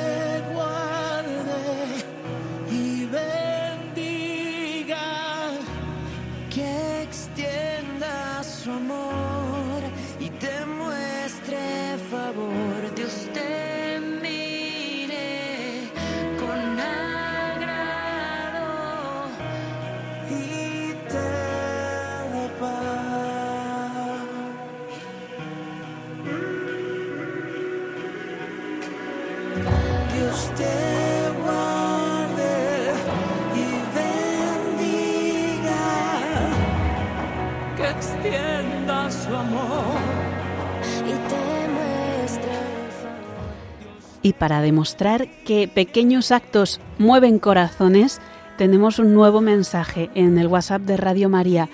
[44.22, 48.22] Y para demostrar que pequeños actos mueven corazones,
[48.58, 51.70] tenemos un nuevo mensaje en el WhatsApp de Radio María.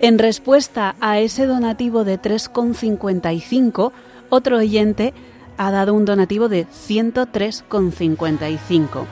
[0.00, 3.92] En respuesta a ese donativo de 3,55,
[4.30, 5.12] otro oyente
[5.58, 9.04] ha dado un donativo de 103,55.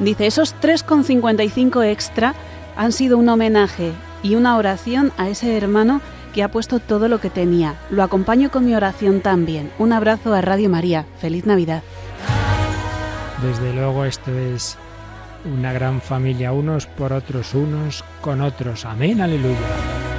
[0.00, 2.34] Dice, esos 3,55 extra
[2.76, 6.00] han sido un homenaje y una oración a ese hermano
[6.34, 7.76] que ha puesto todo lo que tenía.
[7.90, 9.70] Lo acompaño con mi oración también.
[9.78, 11.06] Un abrazo a Radio María.
[11.20, 11.82] Feliz Navidad.
[13.44, 14.78] Desde luego esto es
[15.44, 18.86] una gran familia, unos por otros, unos con otros.
[18.86, 20.13] Amén, aleluya.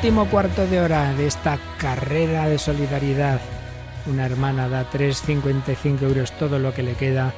[0.00, 3.38] Último cuarto de hora de esta carrera de solidaridad.
[4.06, 7.34] Una hermana da 3,55 euros todo lo que le queda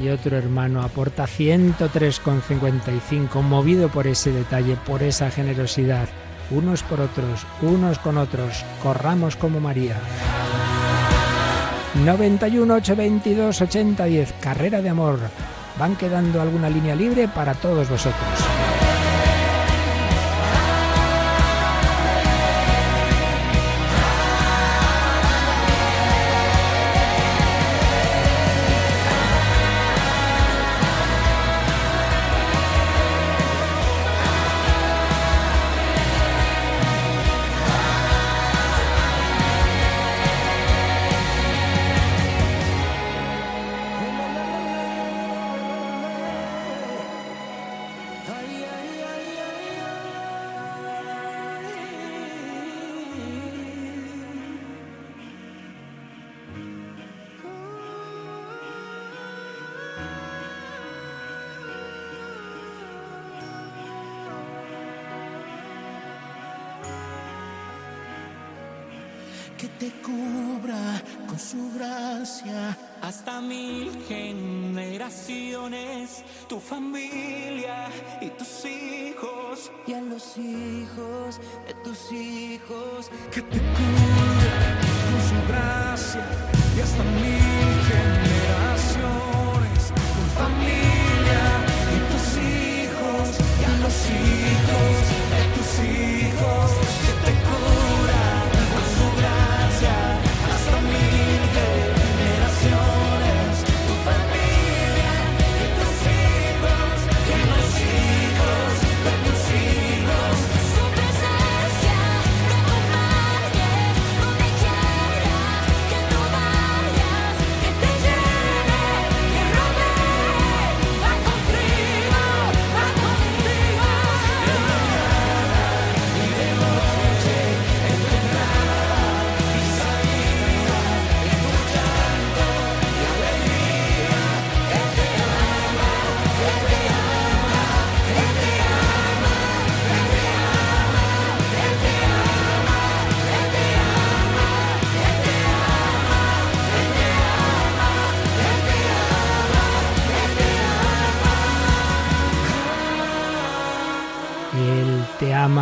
[0.00, 6.08] y otro hermano aporta 103,55 movido por ese detalle, por esa generosidad.
[6.50, 8.64] Unos por otros, unos con otros.
[8.82, 9.96] Corramos como María.
[12.02, 15.18] 91 822 8010 Carrera de amor.
[15.78, 18.55] Van quedando alguna línea libre para todos vosotros.
[69.86, 72.76] Te cubra con su gracia.
[73.02, 77.88] Hasta mil generaciones, tu familia
[78.20, 79.70] y tus hijos.
[79.86, 84.80] Y a los hijos de tus hijos, que te cubra
[85.10, 86.24] con su gracia.
[86.76, 87.55] Y hasta mil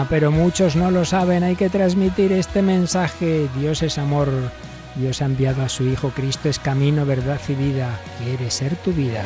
[0.08, 1.44] pero muchos no lo saben.
[1.44, 3.48] Hay que transmitir este mensaje.
[3.58, 4.28] Dios es amor.
[4.96, 6.10] Dios ha enviado a su Hijo.
[6.10, 8.00] Cristo es camino, verdad y vida.
[8.18, 9.22] Quiere ser tu vida.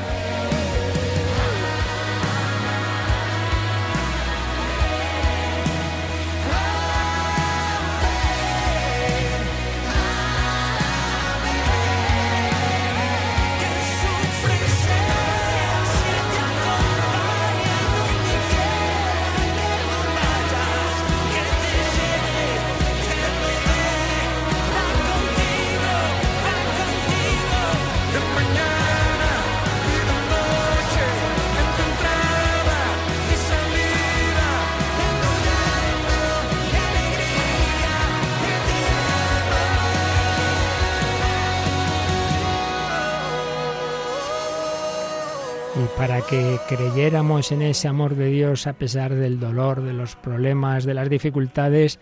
[46.69, 51.09] Creyéramos en ese amor de Dios a pesar del dolor, de los problemas, de las
[51.09, 51.99] dificultades,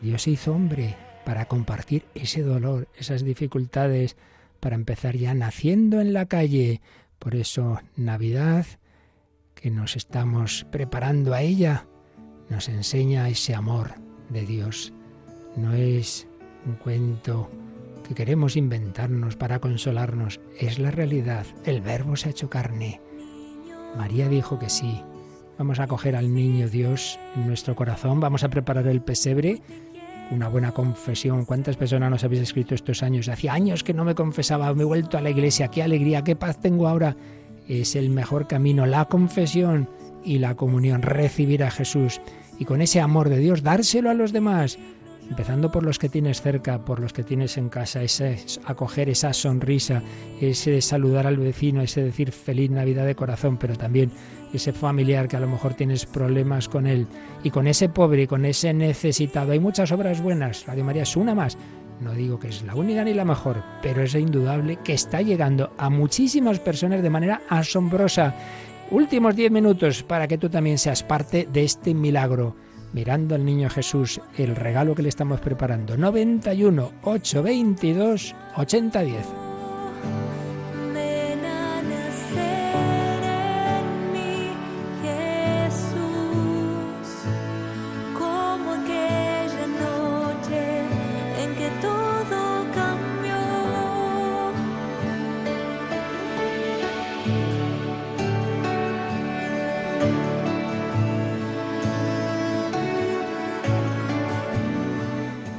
[0.00, 0.96] Dios se hizo hombre
[1.26, 4.16] para compartir ese dolor, esas dificultades,
[4.58, 6.80] para empezar ya naciendo en la calle.
[7.18, 8.64] Por eso Navidad,
[9.54, 11.86] que nos estamos preparando a ella,
[12.48, 13.96] nos enseña ese amor
[14.30, 14.94] de Dios.
[15.56, 16.26] No es
[16.64, 17.50] un cuento
[18.08, 21.44] que queremos inventarnos para consolarnos, es la realidad.
[21.66, 23.02] El verbo se ha hecho carne
[23.96, 25.02] María dijo que sí.
[25.58, 29.62] Vamos a coger al niño Dios en nuestro corazón, vamos a preparar el pesebre,
[30.30, 31.46] una buena confesión.
[31.46, 33.28] ¿Cuántas personas nos habéis escrito estos años?
[33.28, 36.36] Hacía años que no me confesaba, me he vuelto a la iglesia, qué alegría, qué
[36.36, 37.16] paz tengo ahora.
[37.66, 39.88] Es el mejor camino, la confesión
[40.22, 42.20] y la comunión, recibir a Jesús
[42.58, 44.78] y con ese amor de Dios dárselo a los demás
[45.28, 49.32] empezando por los que tienes cerca, por los que tienes en casa, ese acoger esa
[49.32, 50.02] sonrisa,
[50.40, 54.10] ese saludar al vecino, ese decir feliz Navidad de corazón, pero también
[54.52, 57.06] ese familiar que a lo mejor tienes problemas con él
[57.42, 59.52] y con ese pobre y con ese necesitado.
[59.52, 61.58] Hay muchas obras buenas, Radio María es una más.
[62.00, 65.72] No digo que es la única ni la mejor, pero es indudable que está llegando
[65.78, 68.34] a muchísimas personas de manera asombrosa.
[68.90, 72.54] Últimos diez minutos para que tú también seas parte de este milagro
[72.92, 75.96] mirando al niño Jesús el regalo que le estamos preparando.
[75.96, 79.26] 91 822 8010.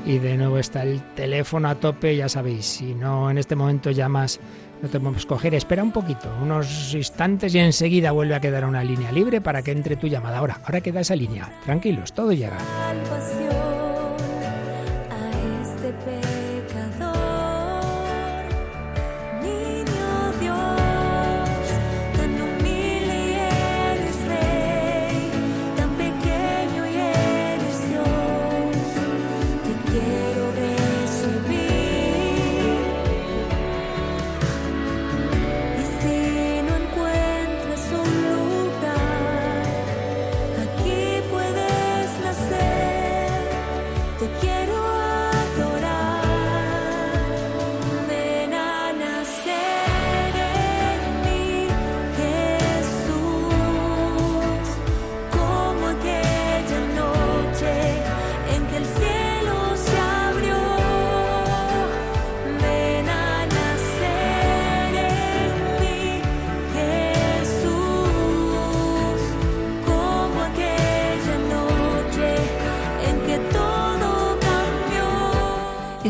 [0.08, 3.92] Y de nuevo está el teléfono a tope, ya sabéis, si no en este momento
[3.92, 4.40] llamas,
[4.82, 8.86] no te podemos coger, espera un poquito, unos instantes y enseguida vuelve a quedar una
[8.86, 10.38] línea libre para que entre tu llamada.
[10.38, 12.58] Ahora, ahora queda esa línea, tranquilos, todo llega.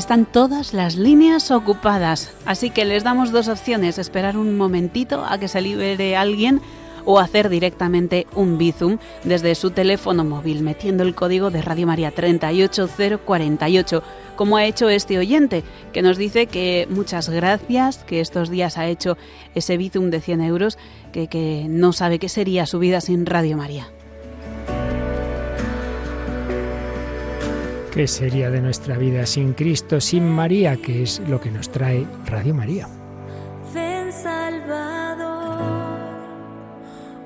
[0.07, 5.37] Están todas las líneas ocupadas, así que les damos dos opciones, esperar un momentito a
[5.37, 6.61] que se libere alguien
[7.03, 12.11] o hacer directamente un Bizum desde su teléfono móvil metiendo el código de Radio María
[12.11, 14.01] 38048,
[14.37, 18.87] como ha hecho este oyente, que nos dice que muchas gracias, que estos días ha
[18.87, 19.17] hecho
[19.55, 20.77] ese Bizum de 100 euros,
[21.11, 23.91] que, que no sabe qué sería su vida sin Radio María.
[27.93, 32.05] ¿Qué sería de nuestra vida sin Cristo, sin María, que es lo que nos trae
[32.27, 32.87] Radio María?
[33.73, 35.97] Ven Salvador,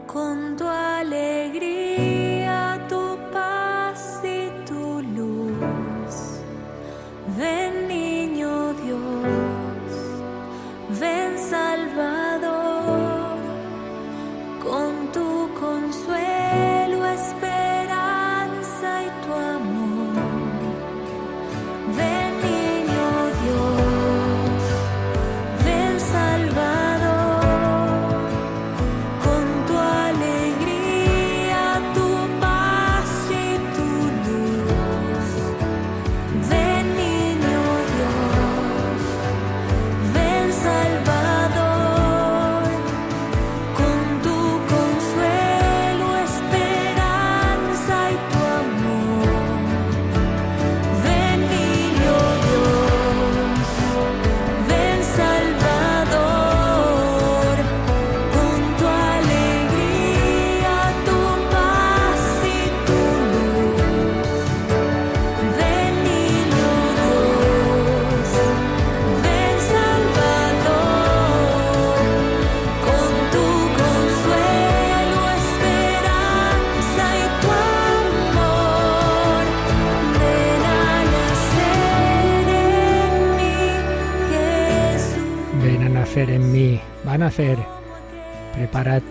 [0.08, 1.71] con tu alegría,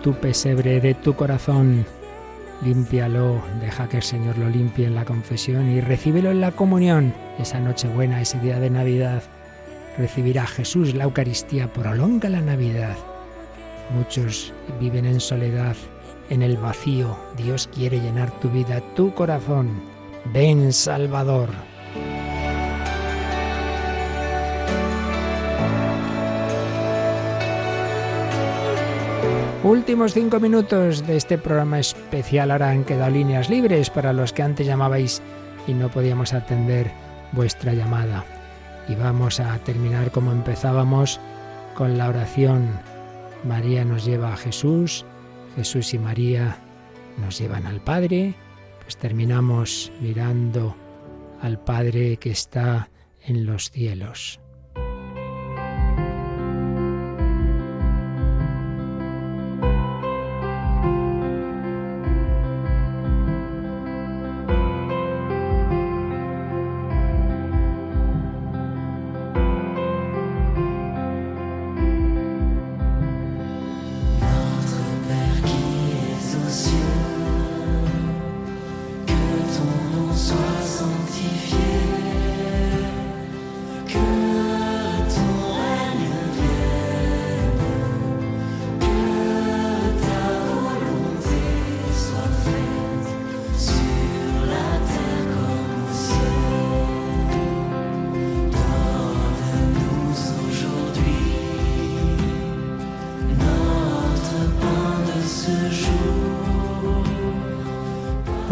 [0.03, 1.85] tu pesebre de tu corazón,
[2.65, 7.15] límpialo, deja que el Señor lo limpie en la confesión y recíbelo en la comunión,
[7.39, 9.23] esa noche buena, ese día de Navidad.
[9.99, 12.97] Recibirá Jesús la Eucaristía, prolonga la Navidad.
[13.95, 15.77] Muchos viven en soledad,
[16.31, 17.17] en el vacío.
[17.37, 19.83] Dios quiere llenar tu vida, tu corazón.
[20.33, 21.51] Ven, Salvador.
[29.63, 32.51] Últimos cinco minutos de este programa especial.
[32.51, 35.21] Ahora han quedado líneas libres para los que antes llamabais
[35.67, 36.91] y no podíamos atender
[37.33, 38.25] vuestra llamada.
[38.89, 41.21] Y vamos a terminar como empezábamos
[41.75, 42.71] con la oración.
[43.45, 45.05] María nos lleva a Jesús,
[45.57, 46.57] Jesús y María
[47.19, 48.35] nos llevan al Padre.
[48.81, 50.75] Pues terminamos mirando
[51.43, 52.89] al Padre que está
[53.27, 54.40] en los cielos.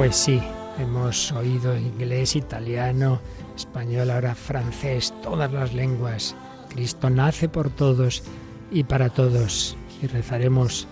[0.08, 0.40] Pues sí,
[0.78, 3.20] hemos oído inglés, italiano,
[3.54, 6.34] español, ahora francés, todas las lenguas.
[6.70, 8.22] Cristo nace por todos
[8.70, 9.76] y para todos.
[10.00, 10.88] Y rezaremos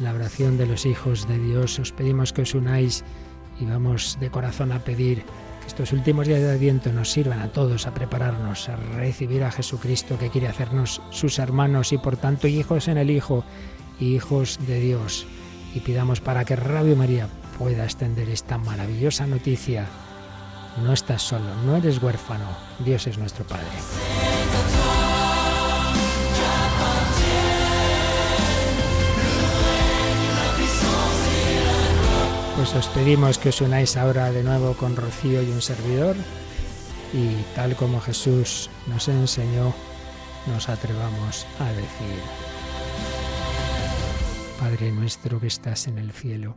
[0.00, 1.78] la oración de los hijos de Dios.
[1.78, 3.04] Os pedimos que os unáis
[3.60, 5.22] y vamos de corazón a pedir
[5.60, 9.52] que estos últimos días de Adviento nos sirvan a todos a prepararnos, a recibir a
[9.52, 13.44] Jesucristo que quiere hacernos sus hermanos y por tanto hijos en el Hijo,
[14.00, 15.28] hijos de Dios.
[15.76, 17.28] Y pidamos para que Radio María
[17.58, 19.86] pueda extender esta maravillosa noticia.
[20.82, 22.46] No estás solo, no eres huérfano,
[22.78, 23.66] Dios es nuestro Padre.
[32.56, 36.16] Pues os pedimos que os unáis ahora de nuevo con Rocío y un servidor
[37.12, 39.72] y tal como Jesús nos enseñó,
[40.46, 42.18] nos atrevamos a decir,
[44.58, 46.56] Padre nuestro que estás en el cielo,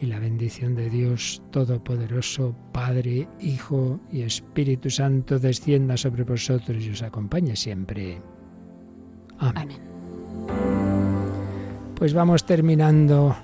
[0.00, 6.90] Y la bendición de Dios Todopoderoso, Padre, Hijo y Espíritu Santo, descienda sobre vosotros y
[6.90, 8.20] os acompañe siempre.
[9.38, 9.68] Amén.
[11.96, 13.36] Pues vamos terminando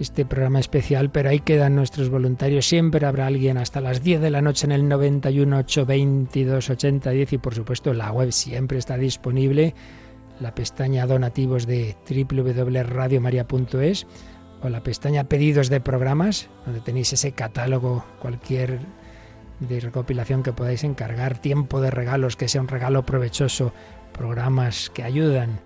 [0.00, 2.66] este programa especial, pero ahí quedan nuestros voluntarios.
[2.66, 7.38] Siempre habrá alguien hasta las 10 de la noche en el 91 822 8010 y
[7.38, 9.74] por supuesto la web siempre está disponible,
[10.40, 14.06] la pestaña donativos de www.radiomaria.es
[14.62, 18.80] o la pestaña pedidos de programas, donde tenéis ese catálogo, cualquier
[19.60, 23.72] de recopilación que podáis encargar, tiempo de regalos, que sea un regalo provechoso,
[24.12, 25.60] programas que ayudan.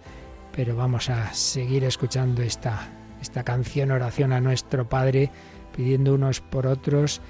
[0.52, 2.88] Pero vamos a seguir escuchando esta,
[3.20, 5.30] esta canción, oración a nuestro Padre,
[5.74, 7.20] pidiendo unos por otros.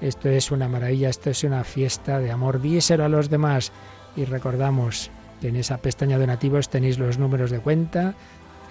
[0.00, 2.60] Esto es una maravilla, esto es una fiesta de amor.
[2.60, 3.72] Díselo a los demás
[4.16, 5.10] y recordamos
[5.40, 8.14] que en esa pestaña donativos tenéis los números de cuenta,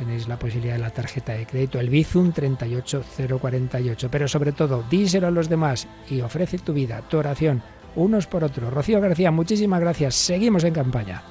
[0.02, 4.10] tenéis la posibilidad de la tarjeta de crédito, el Bizum 38048.
[4.10, 7.62] Pero sobre todo, díselo a los demás y ofrece tu vida, tu oración,
[7.95, 8.74] unos por otros.
[8.74, 10.16] Rocío García, muchísimas gracias.
[10.16, 11.22] Seguimos en campaña.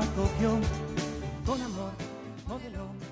[0.00, 0.58] acogió